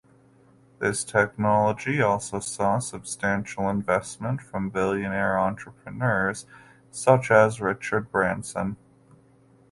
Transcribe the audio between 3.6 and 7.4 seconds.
investment from billionaire entrepreneurs such